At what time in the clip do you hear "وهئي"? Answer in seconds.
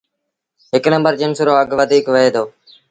2.13-2.29